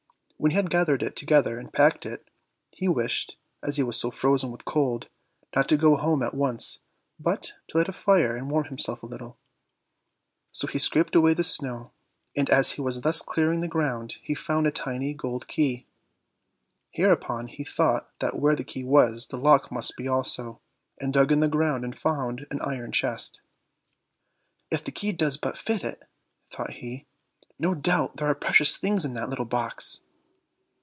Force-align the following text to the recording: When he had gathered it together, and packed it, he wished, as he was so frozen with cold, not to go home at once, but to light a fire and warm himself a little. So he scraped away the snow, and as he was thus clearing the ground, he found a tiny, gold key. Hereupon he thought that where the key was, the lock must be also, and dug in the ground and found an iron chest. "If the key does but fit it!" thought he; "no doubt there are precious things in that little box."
When 0.41 0.49
he 0.49 0.55
had 0.57 0.71
gathered 0.71 1.03
it 1.03 1.15
together, 1.15 1.59
and 1.59 1.71
packed 1.71 2.03
it, 2.03 2.27
he 2.71 2.87
wished, 2.87 3.37
as 3.61 3.77
he 3.77 3.83
was 3.83 3.95
so 3.95 4.09
frozen 4.09 4.49
with 4.49 4.65
cold, 4.65 5.07
not 5.55 5.69
to 5.69 5.77
go 5.77 5.95
home 5.97 6.23
at 6.23 6.33
once, 6.33 6.79
but 7.19 7.53
to 7.67 7.77
light 7.77 7.87
a 7.87 7.91
fire 7.93 8.35
and 8.35 8.49
warm 8.49 8.63
himself 8.63 9.03
a 9.03 9.05
little. 9.05 9.37
So 10.51 10.65
he 10.65 10.79
scraped 10.79 11.13
away 11.15 11.35
the 11.35 11.43
snow, 11.43 11.91
and 12.35 12.49
as 12.49 12.71
he 12.71 12.81
was 12.81 13.01
thus 13.01 13.21
clearing 13.21 13.61
the 13.61 13.67
ground, 13.67 14.15
he 14.23 14.33
found 14.33 14.65
a 14.65 14.71
tiny, 14.71 15.13
gold 15.13 15.47
key. 15.47 15.85
Hereupon 16.89 17.47
he 17.47 17.63
thought 17.63 18.09
that 18.17 18.39
where 18.39 18.55
the 18.55 18.63
key 18.63 18.83
was, 18.83 19.27
the 19.27 19.37
lock 19.37 19.71
must 19.71 19.95
be 19.95 20.07
also, 20.07 20.59
and 20.99 21.13
dug 21.13 21.31
in 21.31 21.41
the 21.41 21.47
ground 21.47 21.83
and 21.83 21.95
found 21.95 22.47
an 22.49 22.59
iron 22.61 22.91
chest. 22.91 23.41
"If 24.71 24.83
the 24.83 24.91
key 24.91 25.11
does 25.11 25.37
but 25.37 25.55
fit 25.55 25.83
it!" 25.83 26.05
thought 26.49 26.71
he; 26.71 27.05
"no 27.59 27.75
doubt 27.75 28.17
there 28.17 28.27
are 28.27 28.33
precious 28.33 28.75
things 28.75 29.05
in 29.05 29.13
that 29.13 29.29
little 29.29 29.45
box." 29.45 30.01